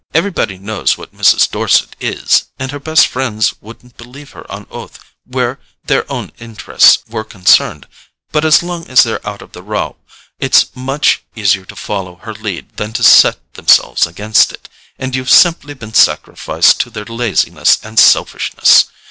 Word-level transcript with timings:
Everybody 0.15 0.57
knows 0.57 0.97
what 0.97 1.13
Mrs. 1.13 1.47
Dorset 1.51 1.95
is, 1.99 2.45
and 2.57 2.71
her 2.71 2.79
best 2.79 3.05
friends 3.05 3.53
wouldn't 3.61 3.97
believe 3.97 4.31
her 4.31 4.51
on 4.51 4.65
oath 4.71 4.97
where 5.27 5.59
their 5.83 6.11
own 6.11 6.31
interests 6.39 7.03
were 7.07 7.23
concerned; 7.23 7.87
but 8.31 8.43
as 8.43 8.63
long 8.63 8.87
as 8.87 9.03
they're 9.03 9.21
out 9.29 9.43
of 9.43 9.51
the 9.51 9.61
row 9.61 9.97
it's 10.39 10.75
much 10.75 11.21
easier 11.35 11.65
to 11.65 11.75
follow 11.75 12.15
her 12.15 12.33
lead 12.33 12.77
than 12.77 12.93
to 12.93 13.03
set 13.03 13.37
themselves 13.53 14.07
against 14.07 14.51
it, 14.51 14.67
and 14.97 15.15
you've 15.15 15.29
simply 15.29 15.75
been 15.75 15.93
sacrificed 15.93 16.79
to 16.79 16.89
their 16.89 17.05
laziness 17.05 17.77
and 17.83 17.99
selfishness. 17.99 18.85